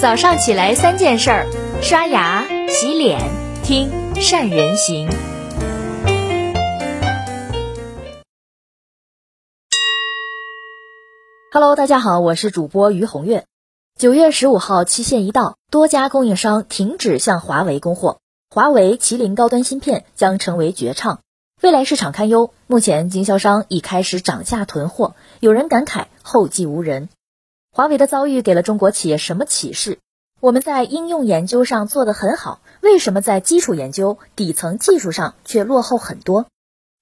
[0.00, 1.46] 早上起来三件事儿：
[1.82, 3.18] 刷牙、洗脸、
[3.64, 5.08] 听善人行。
[11.52, 13.44] Hello，大家好，我是主播于红月。
[13.98, 18.20] 九月十五号期限一到，多家供应商停止向华为供货，
[18.54, 21.18] 华为麒麟高端芯片将成为绝唱。
[21.60, 27.08] 未来市场堪忧，目前经销商已开始涨价囤货，有人感慨后继无人。
[27.78, 30.00] 华为的遭遇给了中国企业什么启示？
[30.40, 36.46] 我们在应用研究上做得很好，为什么在基础研究、底层技术上却落后很多？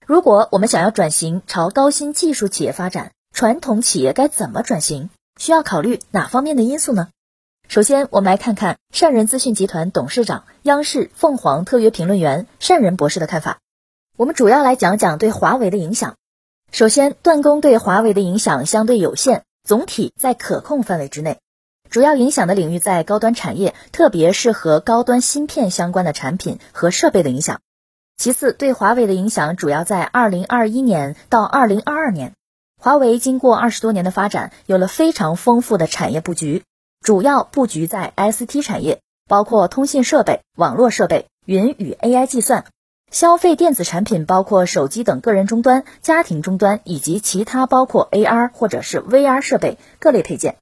[0.06, 5.08] 如果我们想要转型朝高新技术企业发展，传统企业该怎么转型？
[5.40, 7.08] 需要考虑哪方面的因素呢？
[7.68, 13.60] 首先，我们来看看善人资讯集团董事长、央视凤凰特约评论员善人博士的看法。
[14.18, 16.16] 我们主要来讲讲对华为的影响。
[16.70, 21.40] 首先，断供对华为的影响相对有限，总体在可控范围之内。
[21.90, 27.60] 主要影响的领域在高端产业，特别是和高端芯片相关的产品和设备的影响。
[28.16, 32.32] 其次，对华为的影响主要在二零二一年到二零二二年。
[32.80, 36.62] 华为经过二十多年的发展，有了非常丰富的产业布局，
[37.00, 42.66] 主要布局在 ST 产业，包括通信设备、网络设备、云与 AI 计算。
[43.12, 50.56] 消费电子产品包括手机等个人终端、家庭终端以及其他包括 AR 或者是 VR 设备各类配件。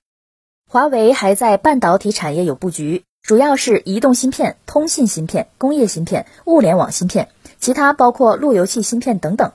[0.70, 7.28] 华为还在半导体产业有布局，主要是移动芯片、通信芯片、工业芯片、物联网芯片，
[7.58, 9.52] 其他包括路由器芯片等等。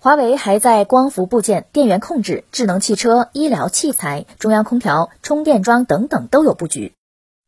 [0.00, 6.92] 华为还在光伏部件、电源控制、智能汽车、医疗器材、中央空调、充电桩等等都有布局。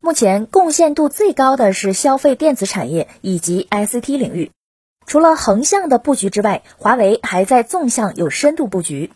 [0.03, 4.51] 目前贡献度最高的是消费电子产业以及 ICT 领域。
[5.05, 9.13] 除了横向的布局之外，华为还在纵向有深度布局。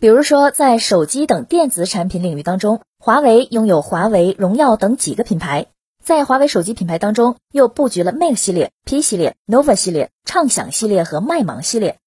[0.00, 5.66] 比如说，在手机等电子产品领域当中，华为拥有华为、荣耀等几个品牌。
[6.02, 11.98] 在华为手机品牌当中，又布局了 Mate 系列、P 系列、Nova 系列、畅享系列和麦芒系列。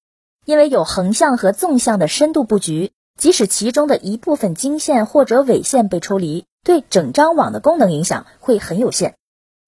[0.44, 6.44] 因为有横向和纵向的深度布局，即使其中的一部分经线或者纬线被抽离。
[6.66, 9.14] 对整张网的功能影响会很有限。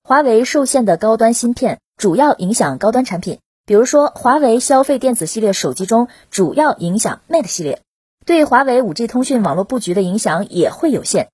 [0.03, 7.83] 华为受限的高端芯片主要影响高端产品，比如说华为消费电子系列手机中主要影响 Mate 系列。
[8.27, 11.29] 对华为 5G 通讯网络布局的影响也会有限。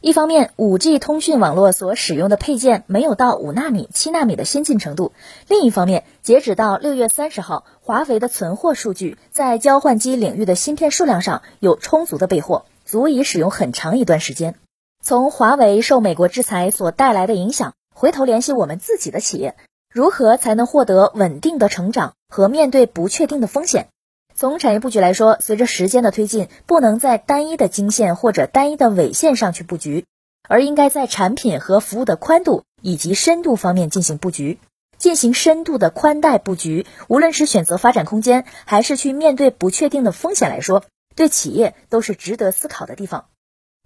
[0.00, 5.10] 一方面，5G 通讯网络所使用的配件没有到五纳米、七纳米的先进程度；
[5.48, 14.54] 另一方面，截止到六月三十号，华为的存货数据在交换机领域的芯片数量上有充足的备货，足以使用很长一段时间。
[15.02, 19.56] 从华为受美国制裁所带来的影响，回头联系我们自己的企业，
[19.90, 23.88] 如何才能获得稳定的成长和面对不确定的风险？
[24.34, 30.04] 从产业布局来说，随着时间的推进，不能在单一的经线或者单一的纬线上去布局，
[30.46, 34.58] 而应该在产品和服务的宽度以及深度方面进行布局。
[34.98, 40.84] 进行深度的宽带布局，无论是选择发展空间，还是去面对不确定的风险来说，
[41.16, 43.24] 对企业都是值得思考的地方。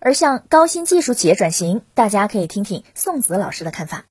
[0.01, 4.05] 而向高新技术企业转型，大家可以听听宋子老师的看法。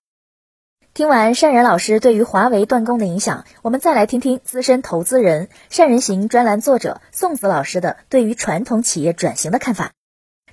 [0.94, 9.91] 听完善人老师对于华为断供的影响，我们再来听听资深投资人、善人行专栏作者宋子老师的对于传统企业转型的看法。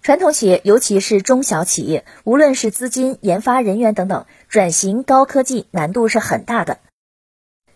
[0.03, 6.79] 传统企业，尤其是中小企业，无论是资金、研发人员等等，转型高科技难度是很大的。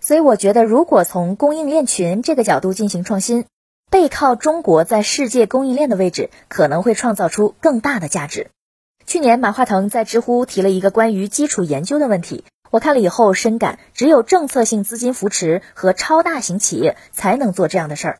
[0.01, 3.45] 所以，我觉得如果从供应链群这个角度进行创新。
[3.95, 8.51] 背靠中国在世界供应链的位置，可能会创造出更大的价值。
[9.07, 18.19] 去年，马化腾在知乎提了一个关于基础研究的问题，我看了以后深感，只有政策性资金扶持和超大型企业才能做这样的事儿。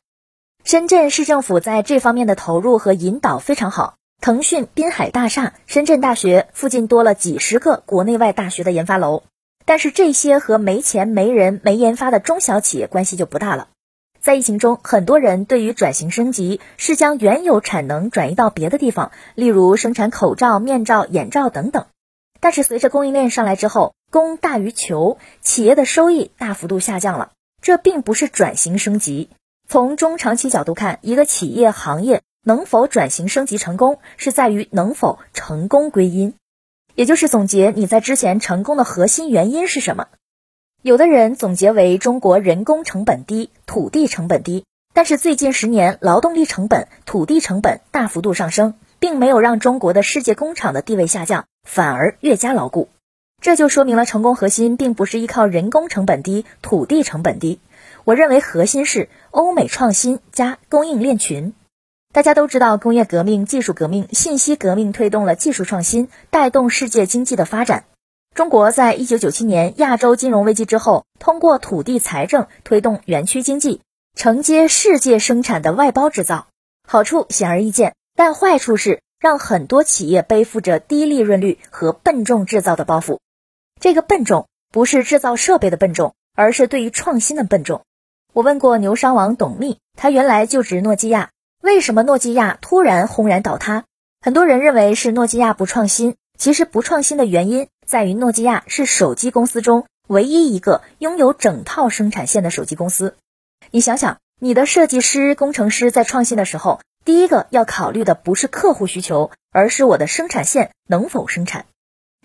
[0.63, 9.25] 深圳市政府在这方面的投入和引导非常好，腾讯滨海大厦、深圳大学附近多了几十个国内外大学的研发楼，
[9.65, 13.71] 但是这些和没钱、没人、没研发的中小企业关系就不大了。
[14.25, 21.85] 在疫情中，很多人对于转型升级是将原有产能转移到别的地方，例如生产口罩、面罩、眼罩等等。
[22.41, 27.33] 但是随着供应链上来之后，供大于求，企业的收益大幅度下降了。
[27.61, 29.29] 这并不是转型升级。
[29.69, 36.33] 从中长期角度看，一个企业行业能否转型升级成功，是在于能否成功归因，
[36.95, 40.07] 也就是总结你在之前成功的核心原因是什么。
[40.85, 52.91] 有的人总结为中国人工成本低，土地成本低，但是最近十年劳动力成本、土地成本大幅度上升，并没有让中国的世界工厂的地位下降，反而越加牢固。
[53.41, 57.61] 这就说明了成功核心并不是依靠人工成本低、土地成本低，
[58.05, 61.55] 我认为核心是欧美创新加供应链群。
[62.13, 67.85] 大家都知道，工业革命、技术革命、信息革命推动了技术创新，带动世界经济的发展。
[68.35, 73.81] 中国在一九九七年亚洲金融危机之后，通过土地财政推动园区经济，
[74.17, 76.49] 承接世界生产的外包制造，
[76.85, 77.95] 好处显而易见。
[78.17, 83.21] 但坏处是让很多企业背负着低利润率和笨重制造的包袱。
[83.81, 87.83] 这个笨重不是制造设备的笨重，而是对于创新的笨重。
[88.33, 91.31] 我问过牛商王董秘，他原来就职诺基亚。
[91.63, 93.85] 为什么诺基亚突然轰然倒塌？
[94.21, 103.17] 很多人认为是诺基亚不创新，其实不创新的原因在于诺基亚是手机公司中唯一一个拥有整套生产线的手机公司。
[103.71, 111.67] 你想想，你的设计师、工程师在创新的时候，第一个要考虑的不是客户需求，而是我的生产线能否生产。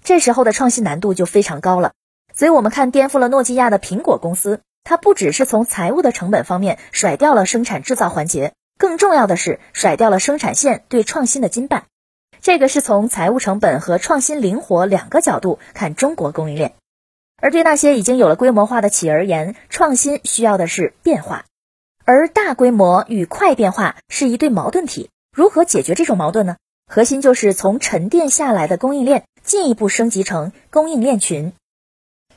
[0.03, 1.91] 这时候的创新难度就非常高了。
[2.33, 8.53] 所以，我们看颠覆了诺基亚的苹果公司，它不只是从财务的成本方面甩掉了生产制造环节。
[8.77, 11.81] 更重要的是，甩掉了生产线对创新的金绊。
[12.41, 16.73] 这个是从财务成本和创新灵活两个角度看中国供应链。
[17.41, 21.45] 而对那些已经有了规模化的企业而言，创新需要的是变化，
[22.05, 25.09] 而大规模与快变化是一对矛盾体。
[25.35, 26.57] 如何解决这种矛盾呢？
[26.91, 31.53] 核心就是从沉淀下来的供应链进一步升级成供应链群。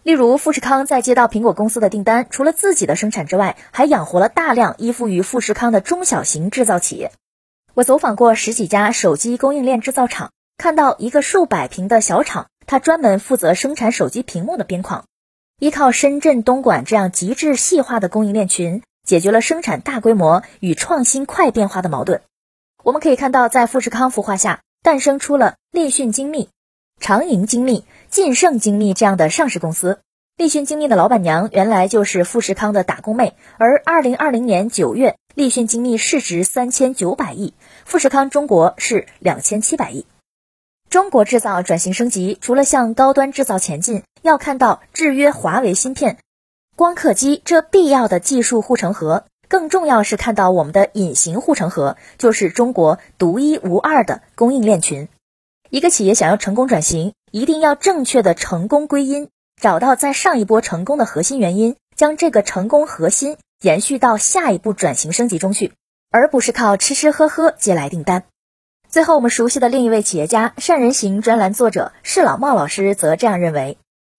[0.03, 7.13] 例如，富士康在接到苹果公司的订单，除了自己的生产之外，还养活了大量依附于富士康的中小型制造企业。
[7.75, 15.07] 我走访过十几家手机供应链制造厂，看到一个数百平的小厂，它专门负责生产手机屏幕的边框。
[15.59, 22.21] 依靠深圳、东莞这样极致细化的供应链群，解决了生产大规模与创新快变化的矛盾。
[22.85, 26.51] 我们可以看到，在富士康孵化下，诞生出了立讯精密。
[27.01, 30.01] 长盈精密、晋盛精密这样的上市公司，
[30.37, 33.35] 立讯精密的老板娘原来就是富士康的打工妹。
[33.57, 37.55] 而二零二零年九月，立讯精密市值三千九百亿，
[37.93, 40.07] 富士康中国是两千七百亿。
[40.89, 46.17] 中国制造转型升级，除了向高端制造前进，要看到制约华为芯片、
[46.75, 55.09] 光刻机这必要的技术护城河，更重要是看到我们的隐形护城河，就是中国独一无二的供应链群。
[55.69, 59.29] 一个企业想要成功转型，一定要正确的成功归因，
[59.61, 65.75] 找到在上一波成功的核心原因，将这个成功核心延续到下一步转型升级中去，
[66.13, 68.25] 而不是靠吃吃喝喝接来订单。
[68.89, 73.79] 最后，我们熟悉的另一位企业家、善人行专栏作者释老茂老师则这样认为：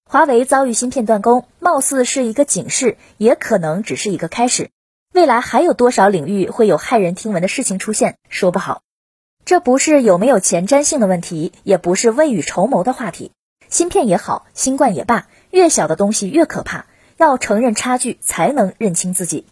[0.09, 4.71] 华为遭遇芯片断供，貌似是一个警示，也可能只是一个开始。
[5.13, 8.81] 未来还有多少领域会有骇人听闻的事情出现，说不好。
[9.45, 13.31] 这不是有没有前瞻性的问题，也不是未雨绸缪的话题。
[13.69, 16.87] 芯片也好，新冠也罢，越小的东西越可怕。
[17.17, 19.45] 要承认差距，才能认清自己。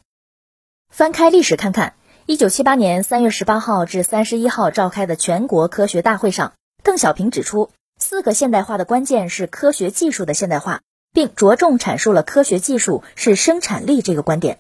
[0.89, 1.93] 翻开历史看看，
[2.31, 10.79] 一九七八年三月十八号至三十一号召开的全国科学大会上，邓小平指出，四个现代化的关键是科学技术的现代化，
[11.11, 14.59] 并着重阐述了科学技术是生产力这个观点。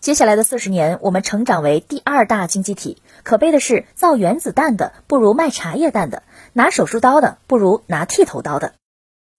[0.00, 3.02] 接下来的四十年，我们成长为第二大经济体。
[3.24, 6.22] 可悲的是，造原子弹的不如卖茶叶蛋的，
[6.54, 8.72] 拿手术刀的不如拿剃头刀的。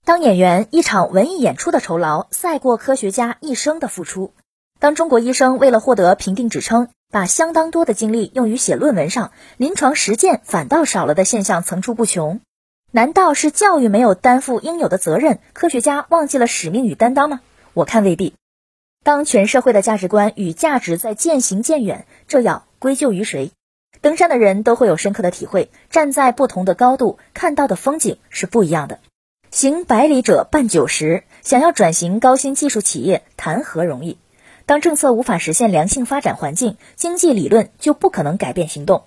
[0.05, 4.31] 当演员一场文艺演出的酬劳赛过科学家一生的付出。
[4.79, 12.41] 当中国医生为了获得评定指称，把相当多的精力用于写论文上，临床实践反倒少了的现象层出不穷。
[12.89, 17.41] 难道是教育没有担负应有的责任，科学家忘记了使命与担当吗？
[17.75, 18.33] 我看未必。
[19.03, 23.51] 当全社会的价值观与价值在渐行渐远，这要归咎于谁？
[24.01, 28.99] 登山的人都会有深刻的体会，站在不同的高度看到的风景是不一样的。
[29.51, 34.17] 行百里者半九十，想要转型高新技术企业，谈何容易？
[34.65, 39.03] 当政策无法实现良性发展环境，经济理论就不可能改变行动。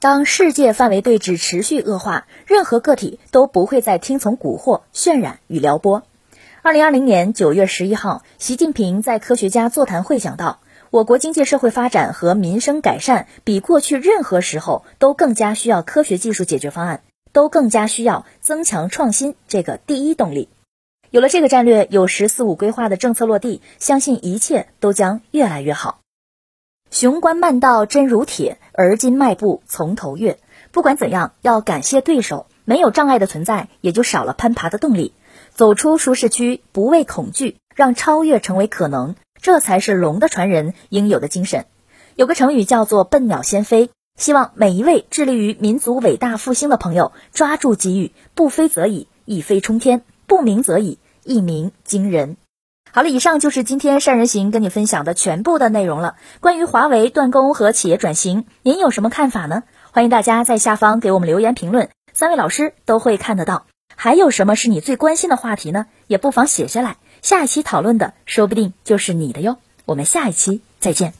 [0.00, 6.02] 当世界范围对峙持续恶化，任何个体都不会再听从蛊惑、渲染与撩拨。
[6.62, 10.58] 二零二零年九月十一号，习近平在科学家座谈会讲到，
[10.90, 20.48] 我国经济社会发展和民生改善比过去任何时候都更加需要科学技术解决方案，都更加需要增强创新这个第一动力。
[21.12, 25.98] 有了这个战略，有“十四五”规划的政策落地，相信一切都将越来越好。
[26.92, 30.38] 雄关漫道真如铁，而今迈步从头越。
[30.70, 35.12] 不管怎样，要感谢对手，没有障碍的存在，也就少了攀爬的动力。
[35.52, 41.66] 走出舒适区，不畏恐惧，让超越成为可能，这才是龙的传人应有的精神。
[42.14, 52.36] 有个成语叫做“笨鸟先飞”，希望每一位致力于民族伟大复兴的朋友抓住机遇，不飞则已，一飞冲天；不鸣则已，一鸣惊人。
[52.92, 56.16] 好了，以上就是今天善人行跟你分享的全部的内容了。
[56.40, 59.62] 关于华为断供和企业转型，您有什么看法呢？
[59.92, 63.66] 欢迎大家在下方给我们留言评论，三位老师都会看得到。
[63.94, 65.86] 还有什么是你最关心的话题呢？
[66.08, 69.58] 也不妨写下来，下一期讨论的说不定就是你的哟。
[69.84, 71.19] 我们下一期再见。